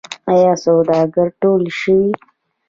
آیا 0.33 0.53
سوالګر 0.63 1.27
ټول 1.41 1.61
شوي؟ 1.79 2.09